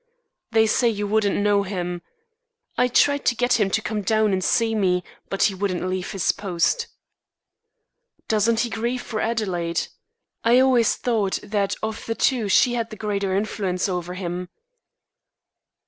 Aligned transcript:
They 0.49 0.65
say 0.65 0.89
you 0.89 1.05
wouldn't 1.05 1.35
know 1.35 1.61
him. 1.61 2.01
I 2.75 2.87
tried 2.87 3.23
to 3.25 3.35
get 3.35 3.59
him 3.59 3.69
to 3.69 3.83
come 3.83 4.01
down 4.01 4.33
and 4.33 4.43
see 4.43 4.73
me, 4.73 5.03
but 5.29 5.43
he 5.43 5.53
wouldn't 5.53 5.87
leave 5.87 6.09
his 6.11 6.31
post." 6.31 6.87
"Doesn't 8.27 8.61
he 8.61 8.69
grieve 8.71 9.03
for 9.03 9.19
Adelaide? 9.21 9.89
I 10.43 10.59
always 10.59 10.95
thought 10.95 11.37
that 11.43 11.75
of 11.83 12.03
the 12.07 12.15
two 12.15 12.49
she 12.49 12.73
had 12.73 12.89
the 12.89 12.95
greater 12.95 13.35
influence 13.35 13.87
over 13.87 14.15
him." 14.15 14.49